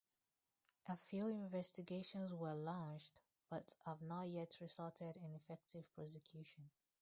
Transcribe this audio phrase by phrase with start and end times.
[0.87, 3.19] A few investigations were launched,
[3.51, 6.71] but have not yet resulted in effective prosecution.